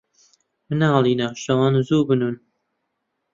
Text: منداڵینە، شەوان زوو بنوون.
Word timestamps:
منداڵینە، 0.67 1.27
شەوان 1.43 1.73
زوو 1.87 2.07
بنوون. 2.07 2.35